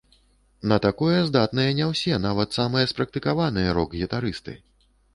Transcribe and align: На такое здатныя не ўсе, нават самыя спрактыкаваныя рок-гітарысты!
На 0.71 0.77
такое 0.85 1.19
здатныя 1.27 1.75
не 1.81 1.85
ўсе, 1.91 2.13
нават 2.25 2.59
самыя 2.59 2.91
спрактыкаваныя 2.95 3.79
рок-гітарысты! 3.81 4.61